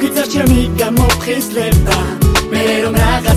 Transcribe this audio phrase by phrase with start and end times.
[0.00, 1.96] მოგიწერ ჩემი გამოფხიზლება.
[2.52, 3.29] მე რომ რაღაც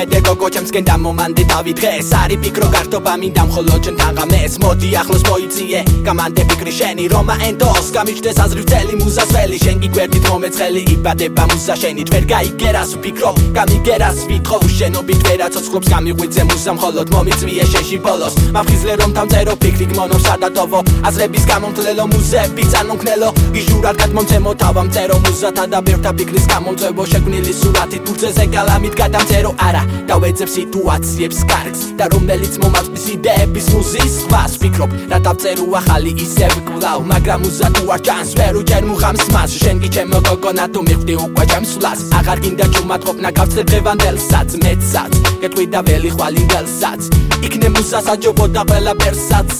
[0.00, 5.22] მოიხედე გოგო ჩემსკენ დამომანდე დავი დღეს არი ფიქრო გართობა მინდა მხოლოდ ჩვენ თაღამეს მოდი ახლოს
[5.28, 5.80] მოიწიე.
[6.08, 12.02] გამანდე ფიქრი შენი რომა ენდოს გამიჩნდეს აზრი ვწელი მუზასველი შენ გიგვერდით მომეცხელი იბადება მუზა შენი.
[12.08, 14.56] თვერ გაიგერას ვფიქრო გამიგერას ვიტყო.
[14.78, 18.34] შენობით ვერა ცოცხლობს გამიღვიძე მუზა მხოლოდ მომიწვიე შენში ბოლოს.
[18.56, 25.78] მაფხიზლე რომ დამწერო ფიქრი გმონო სადატოვო აზრების გამომთლელო მუზები წანონქნელო გიჟურად გადმომცემო თავამწერო მუზათა და
[25.84, 27.02] ბერთა ფიქრის გამომწვევო.
[27.12, 29.52] შექმნილი სურათი თურცეზე გალამით გადამწერო.
[29.68, 34.90] არა დავეძებ სიტუაციებს კარგს და რომელიც მომაწვის იდეების მუზის ხვას ვფიქრობ.
[35.10, 39.50] რა დავწერო ახალი ისევ კლავ მაგრამ უზა თუ არ ჩანს ვერ უჯერ მუხამს მას.
[39.62, 44.50] შენ კი ჩემო გოგონა თუ მიხვდი უკვე ჩემს სულას აღარ გინდა ჩუმად ყოფნა გავწერ დღევანდელსაც
[44.62, 47.00] მეცაც გეტყვი და ველი ხვალინგელსაც
[47.46, 49.50] იქნე მუზა საჯობო და ყველა პერსაც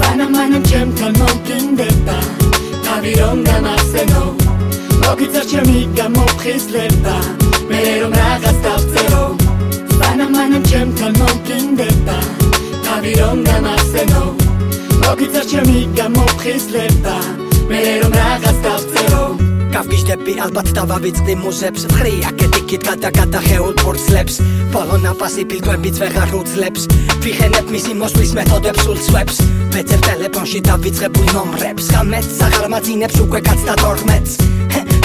[0.00, 2.18] მანამ მანამ ჩემთან მოგინდება
[2.88, 4.22] თავი რომ გამახსენო.
[5.02, 7.16] მოგიწერ ჩემი გამოფხიზლება.
[7.70, 8.14] მე რომ
[13.20, 14.22] რომ გამახსენო
[15.02, 17.18] მოგიწერ ჩემი გამოფხიზლება
[17.68, 19.24] მე რომ რაღაც დავწერო.
[19.74, 24.34] გავგიჟდები ალბათ დავავიწყდი მუზებს ხრია კეთიკით გადაგადახეულ ფორცლებს.
[24.72, 26.82] ბოლო ნაფასი ფილტვებიც ვეღარ უძლებს.
[27.24, 29.36] ვიხენებ მისი მოსვლის მეთოდებს სულ სვებს
[29.74, 31.84] ვეცებ ტელეფონში დავიწყებულ ნომრებს.
[31.94, 34.32] გამეც აღარ მაძინებს უკვე კაცთა თორმეტს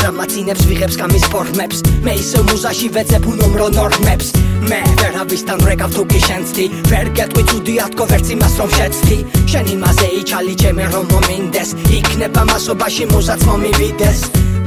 [0.03, 1.77] რამაცინებს ვიღებს გამის ფორმებს.
[2.03, 4.27] მე ისე მუზაში ვეცებ უნომრო ნორმებს
[4.69, 6.65] მე ვერავისთან რეკავ თუ კი შენცდი.
[6.91, 9.17] ვერ გეტყვი ცუდი ათქო ვერც იმას რომ შეცდი.
[9.51, 11.69] შენი მასე იჩალი ჩემე რომ მომინდეს.
[11.97, 14.19] იქნება მასობაში მუზაც მომივიდეს.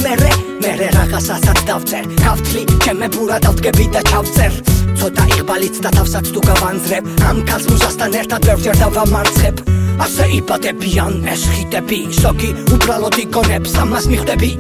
[0.05, 2.05] მე რე მე რე რაღაცასაც დავწერ.
[2.23, 4.53] თავთლი ჩემე ბურა დავდგები და ჩავწერ.
[4.99, 9.57] ცოტა იღბალიც და თავსაც თუ გავანძრებ ამ კაცს მუზასთან ერთად ვერჯერ დავამარცხებ.
[10.05, 14.51] ასე იპადებიან ეს ხიტები სოკი უბრალოდ იკონებს ამას მიხვდები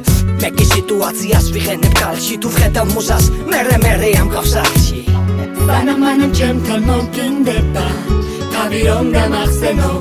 [0.43, 5.01] მე კი სიტუაციას ვიხენებ კალში თუ ვხედავ მუზას მერე მერე ამ გავსახში
[5.69, 7.87] მანამ მანამ ჩემთან მოგინდება
[8.55, 9.93] თავი რომ გამახსენო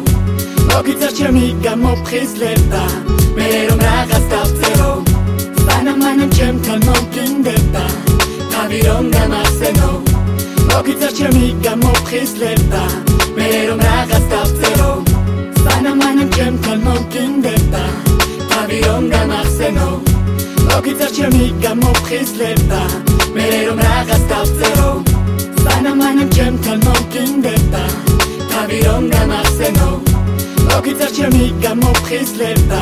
[0.70, 2.84] მოგიწერ ჩემი გამოფხიზლება
[3.38, 4.92] მე რომ რაღაც დავწერო.
[5.68, 7.84] მანამ მანამ ჩემთან მოგინდება
[8.54, 9.90] თავი რომ გამახსენო
[10.72, 12.84] მოგიწერ ჩემი გამოფხიზლება
[13.38, 14.92] მე რომ რაღაც დავწერო.
[15.66, 17.86] მანამ მანამ ჩემთან მოგინდება
[18.52, 19.90] თავი რომ გამახსენო
[20.86, 22.82] მოგიწერ ჩემი გამოფხიზლება.
[23.36, 24.90] მე რომ რაღაც დავწერო
[25.66, 27.82] მანამ მანამ ჩემთან მოგინდება
[28.52, 29.90] თავი რომ გამახსენო
[30.70, 32.82] მოგიწერ ჩემი გამოფხიზლება